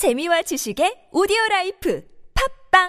[0.00, 2.02] 재미와 지식의 오디오 라이프
[2.72, 2.88] 팝빵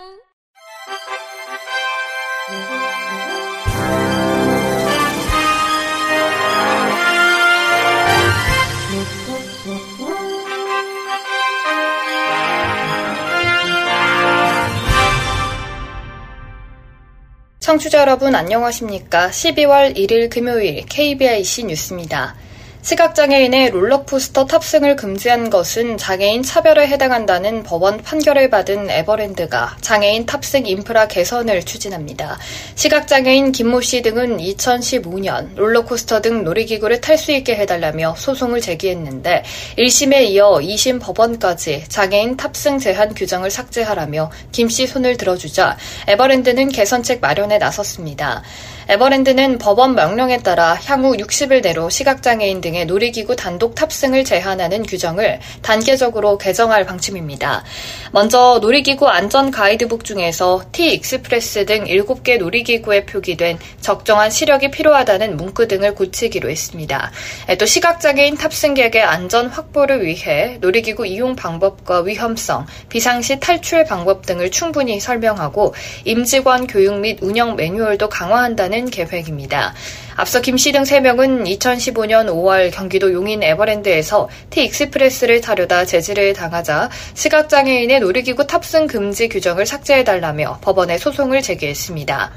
[17.60, 19.32] 청취자 여러분 안녕하십니까?
[19.32, 22.38] 12월 1일 금요일 KBIC 뉴스입니다.
[22.82, 31.08] 시각장애인의 롤러코스터 탑승을 금지한 것은 장애인 차별에 해당한다는 법원 판결을 받은 에버랜드가 장애인 탑승 인프라
[31.08, 32.40] 개선을 추진합니다.
[32.74, 39.44] 시각장애인 김모 씨 등은 2015년 롤러코스터 등 놀이기구를 탈 수 있게 해달라며 소송을 제기했는데
[39.78, 47.22] 1심에 이어 2심 법원까지 장애인 탑승 제한 규정을 삭제하라며 김 씨 손을 들어주자 에버랜드는 개선책
[47.22, 48.42] 마련에 나섰습니다.
[48.90, 56.38] 에버랜드는 법원 명령에 따라 향후 60일 내로 시각장애인 등의 놀이기구 단독 탑승을 제한하는 규정을 단계적으로
[56.38, 57.64] 개정할 방침입니다.
[58.12, 65.96] 먼저 놀이기구 안전 가이드북 중에서 T-Express 등 7개 놀이기구에 표기된 적정한 시력이 필요하다는 문구 등을
[65.96, 67.12] 고치기로 했습니다.
[67.60, 75.00] 또 시각장애인 탑승객의 안전 확보를 위해 놀이기구 이용 방법과 위험성, 비상시 탈출 방법 등을 충분히
[75.00, 75.74] 설명하고
[76.06, 79.74] 임직원 교육 및 운영 매뉴얼도 강화한다는 계획입니다.
[80.16, 88.00] 앞서 김 씨 등 3명은 2015년 5월 경기도 용인 에버랜드에서 T-익스프레스를 타려다 제지를 당하자 시각장애인의
[88.00, 92.32] 놀이기구 탑승 금지 규정을 삭제해달라며 법원에 소송을 제기했습니다.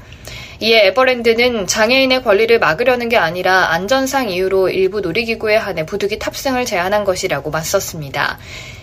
[0.59, 7.03] 이에 에버랜드는 장애인의 권리를 막으려는 게 아니라 안전상 이유로 일부 놀이기구에 한해 부득이 탑승을 제한한
[7.03, 8.39] 것이라고 맞섰습니다.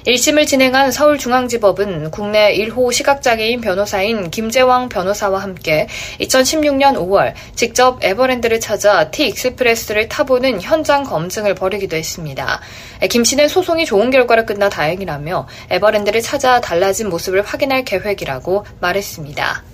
[0.06, 5.86] 1심을 진행한 서울중앙지법은 국내 1호 시각장애인 변호사인 김재왕 변호사와 함께
[6.20, 12.60] 2016년 5월 직접 에버랜드를 찾아 T-익스프레스를 타보는 현장 검증을 벌이기도 했습니다.
[13.08, 19.71] 김 씨는 소송이 좋은 결과로 끝나 다행이라며 에버랜드를 찾아 달라진 모습을 확인할 계획이라고 말했습니다.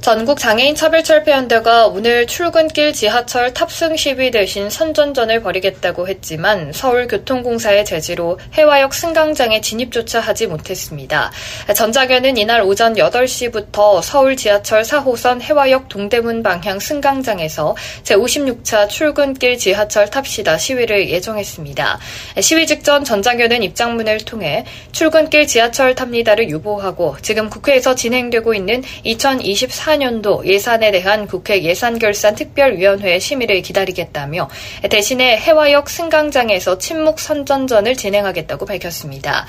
[0.00, 8.94] 전국 장애인 차별철폐연대가 오늘 출근길 지하철 탑승 시위 대신 선전전을 벌이겠다고 했지만 서울교통공사의 제지로 해화역
[8.94, 11.32] 승강장에 진입조차 하지 못했습니다.
[11.74, 20.58] 전장현은 이날 오전 8시부터 서울 지하철 4호선 해화역 동대문 방향 승강장에서 제56차 출근길 지하철 탑시다
[20.58, 21.98] 시위를 예정했습니다.
[22.40, 30.44] 시위 직전 전장현은 입장문을 통해 출근길 지하철 탑니다를 유보하고 지금 국회에서 진행되고 있는 2024 2014년도
[30.44, 34.48] 예산에 대한 국회 예산결산특별위원회 심의를 기다리겠다며
[34.90, 39.46] 대신에 해화역 승강장에서 침묵 선전전을 진행하겠다고 밝혔습니다.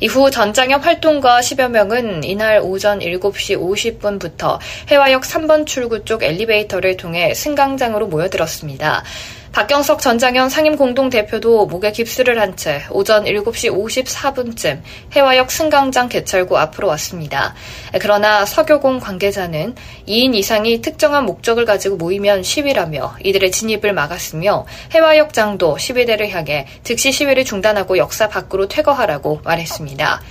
[0.00, 4.58] 이후 전장협 활동가 10여 명은 이날 오전 7시 50분부터
[4.90, 9.04] 해화역 3번 출구 쪽 엘리베이터를 통해 승강장으로 모여들었습니다.
[9.52, 14.80] 박경석 전장현 상임공동대표도 목에 깁스를 한 채 오전 7시 54분쯤
[15.14, 17.54] 해화역 승강장 개찰구 앞으로 왔습니다.
[18.00, 19.74] 그러나 서교공 관계자는
[20.08, 27.44] 2인 이상이 특정한 목적을 가지고 모이면 시위라며 이들의 진입을 막았으며 해화역장도 시위대를 향해 즉시 시위를
[27.44, 30.22] 중단하고 역사 밖으로 퇴거하라고 말했습니다.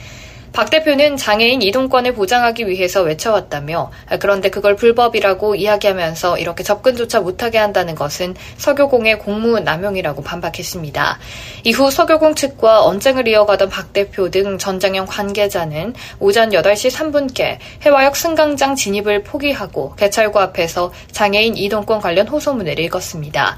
[0.53, 3.89] 박 대표는 장애인 이동권을 보장하기 위해서 외쳐왔다며
[4.19, 11.19] 그런데 그걸 불법이라고 이야기하면서 이렇게 접근조차 못하게 한다는 것은 서교공의 공무 남용이라고 반박했습니다.
[11.63, 18.75] 이후 서교공 측과 언쟁을 이어가던 박 대표 등 전장형 관계자는 오전 8시 3분께 해화역 승강장
[18.75, 23.57] 진입을 포기하고 개찰구 앞에서 장애인 이동권 관련 호소문을 읽었습니다.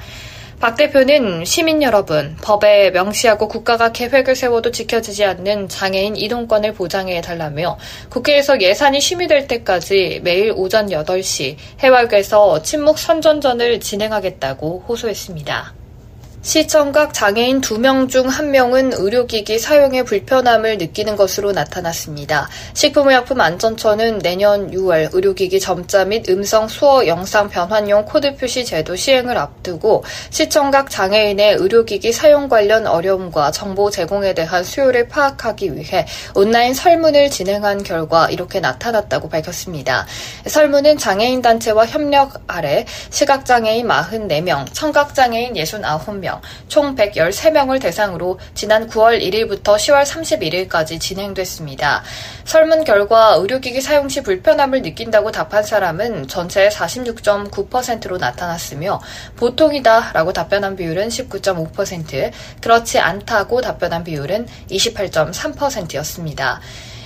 [0.64, 7.78] 박 대표는 시민 여러분, 법에 명시하고 국가가 계획을 세워도 지켜지지 않는 장애인 이동권을 보장해 달라며
[8.10, 15.83] 국회에서 예산이 심의될 때까지 매일 오전 8시 혜화역에서 침묵 선전전을 진행하겠다고 호소했습니다.
[16.44, 22.50] 시 청각 장애인 2명 중 1명은 의료기기 사용에 불편함을 느끼는 것으로 나타났습니다.
[22.74, 30.04] 식품의약품안전처는 내년 6월 의료기기 점자 및 음성 수어 영상 변환용 코드 표시 제도 시행을 앞두고
[30.32, 36.06] 시청각 장애인의 의료기기 사용 관련 어려움과 정보 제공에 대한 수요를 파악하기 위해
[36.36, 40.06] 온라인 설문을 진행한 결과 이렇게 나타났다고 밝혔습니다.
[40.46, 49.22] 설문은 장애인 단체와 협력 아래 시각장애인 44명, 청각장애인 69 명, 총 113명을 대상으로 지난 9월
[49.22, 52.04] 1일부터 10월 31일까지 진행됐습니다.
[52.46, 59.02] 설문 결과 의료기기 사용 시 불편함을 느낀다고 답한 사람은 전체의 46.9%로 나타났으며
[59.36, 62.32] 보통이다 라고 답변한 비율은 19.5%,
[62.62, 66.62] 그렇지 않다고 답변한 비율은 28.3%였습니다.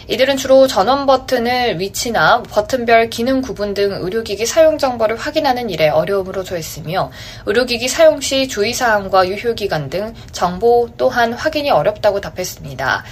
[0.10, 6.44] 이들은 주로 전원 버튼을 위치나 버튼별 기능 구분 등 의료기기 사용 정보를 확인하는 일에 어려움으로
[6.44, 7.12] 조했으며
[7.46, 13.04] 의료기기 사용 시 주의사항과 유효기간 등 정보 또한 확인이 어렵다고 답했습니다.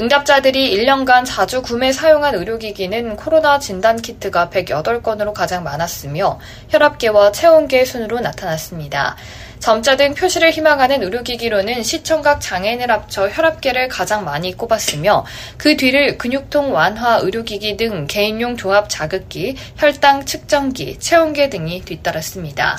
[0.00, 9.16] 응답자들이 1년간 자주 구매 사용한 의료기기는 코로나 진단키트가 108건으로 가장 많았으며 혈압계와 체온계 순으로 나타났습니다.
[9.58, 16.72] 점자 등 표시를 희망하는 의료기기로는 시청각 장애인을 합쳐 혈압계를 가장 많이 꼽았으며 그 뒤를 근육통
[16.72, 22.76] 완화 의료기기 등 개인용 조합 자극기, 혈당 측정기, 체온계 등이 뒤따랐습니다.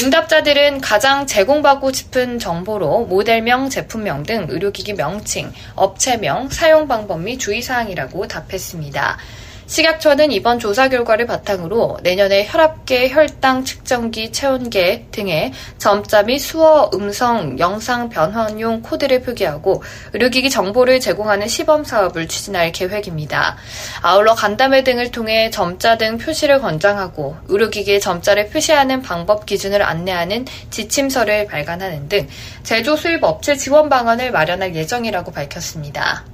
[0.00, 8.26] 응답자들은 가장 제공받고 싶은 정보로 모델명, 제품명 등 의료기기 명칭, 업체명, 사용 방법 및 주의사항이라고
[8.26, 9.18] 답했습니다.
[9.66, 17.58] 식약처는 이번 조사 결과를 바탕으로 내년에 혈압계, 혈당 측정기, 체온계 등의 점자 및 수어, 음성,
[17.58, 19.82] 영상 변환용 코드를 표기하고
[20.12, 23.56] 의료기기 정보를 제공하는 시범 사업을 추진할 계획입니다.
[24.02, 31.46] 아울러 간담회 등을 통해 점자 등 표시를 권장하고 의료기기의 점자를 표시하는 방법 기준을 안내하는 지침서를
[31.46, 32.28] 발간하는 등
[32.62, 36.24] 제조 수입 업체 지원 방안을 마련할 예정이라고 밝혔습니다.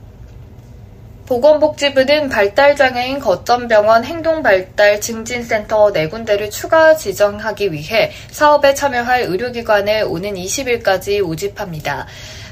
[1.28, 12.06] 보건복지부는 발달장애인 거점병원 행동발달 증진센터 4군데를 추가 지정하기 위해 사업에 참여할 의료기관을 오는 20일까지 모집합니다.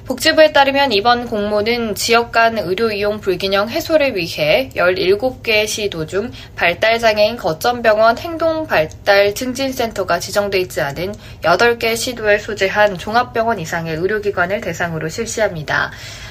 [0.04, 7.38] 복지부에 따르면 이번 공모는 지역 간 의료 이용 불균형 해소를 위해 17개 시도 중 발달장애인
[7.38, 11.12] 거점병원 행동발달 증진센터가 지정돼 있지 않은
[11.42, 15.90] 8개 시도에 소재한 종합병원 이상의 의료기관을 대상으로 실시합니다.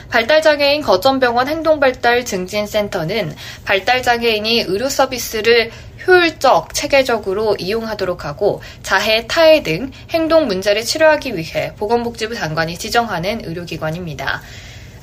[0.09, 3.35] 발달장애인 거점병원 행동발달 증진센터는
[3.65, 5.71] 발달장애인이 의료 서비스를
[6.07, 14.41] 효율적, 체계적으로 이용하도록 하고 자해, 타해 등 행동 문제를 치료하기 위해 보건복지부 장관이 지정하는 의료기관입니다.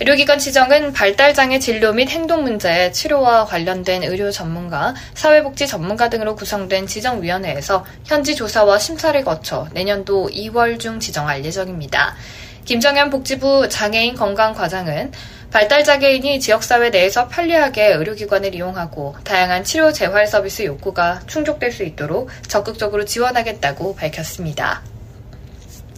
[0.01, 6.89] 의료기관 지정은 발달장애 진료 및 행동 문제의 치료와 관련된 의료 전문가, 사회복지 전문가 등으로 구성된
[6.89, 12.17] 지정위원회에서 현지 조사와 심사를 거쳐 내년도 2월 중 지정할 예정입니다.
[12.65, 15.13] 김정현 복지부 장애인 건강과장은
[15.51, 22.31] 발달 장애인이 지역사회 내에서 편리하게 의료기관을 이용하고 다양한 치료 재활 서비스 욕구가 충족될 수 있도록
[22.49, 24.92] 적극적으로 지원하겠다고 밝혔습니다.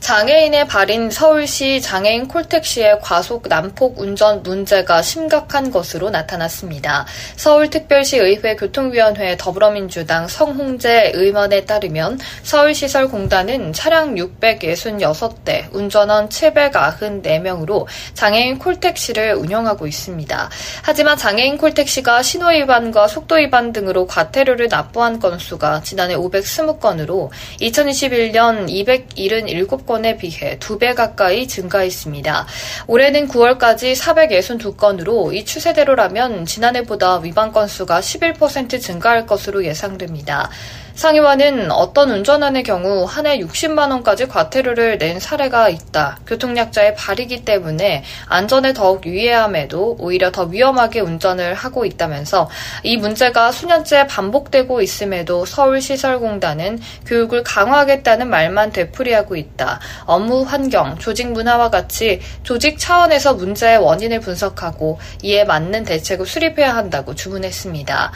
[0.04, 7.06] 장애인의 발인 서울시 장애인 콜택시의 과속 난폭 운전 문제가 심각한 것으로 나타났습니다.
[7.36, 19.86] 서울특별시 의회 교통위원회 더불어민주당 성홍재 의원에 따르면 서울시설공단은 차량 666대, 운전원 794명으로 장애인 콜택시를 운영하고
[19.86, 20.50] 있습니다.
[20.82, 27.30] 하지만 장애인 콜택시가 신호 위반과 속도 위반 등으로 과태료를 납부한 건수가 지난해 520건으로
[27.62, 32.46] 2021년 277건 건에 비해 2배 가까이 증가했습니다.
[32.88, 40.50] 올해는 9월까지 462건으로 이 추세대로라면 지난해보다 위반 건수가 11% 증가할 것으로 예상됩니다.
[40.94, 46.18] 상의원은 어떤 운전원의 경우 한 해 60만 원까지 과태료를 낸 사례가 있다.
[46.26, 52.50] 교통약자의 발이기 때문에 안전에 더욱 유의함에도 오히려 더 위험하게 운전을 하고 있다면서
[52.82, 59.80] 이 문제가 수년째 반복되고 있음에도 서울시설공단은 교육을 강화하겠다는 말만 되풀이하고 있다.
[60.04, 67.14] 업무 환경, 조직 문화와 같이 조직 차원에서 문제의 원인을 분석하고 이에 맞는 대책을 수립해야 한다고
[67.14, 68.12] 주문했습니다.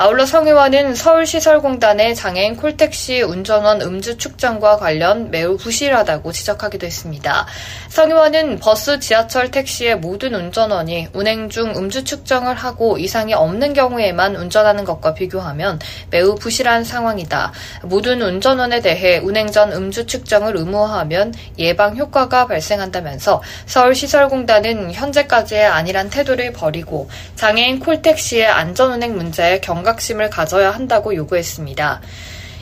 [0.00, 7.46] 아울러 성의원은 서울시설공단의 장애인 콜택시 운전원 음주 측정과 관련 매우 부실하다고 지적하기도 했습니다.
[7.88, 14.84] 성의원은 버스, 지하철, 택시의 모든 운전원이 운행 중 음주 측정을 하고 이상이 없는 경우에만 운전하는
[14.84, 15.80] 것과 비교하면
[16.12, 17.50] 매우 부실한 상황이다.
[17.82, 26.52] 모든 운전원에 대해 운행 전 음주 측정을 의무화하면 예방 효과가 발생한다면서 서울시설공단은 현재까지의 안일한 태도를
[26.52, 32.00] 버리고 장애인 콜택시의 안전운행 문제에 경각 경각심을 가져야 한다고 요구했습니다.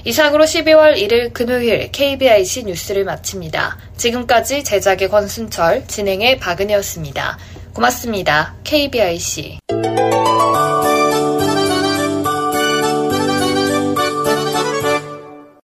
[0.04, 3.76] 이상으로 12월 1일 금요일 KBIC 뉴스를 마칩니다.
[3.97, 7.38] 지금까지 제작의 권순철, 진행의 박은혜였습니다.
[7.73, 8.54] 고맙습니다.
[8.62, 9.59] KBIC.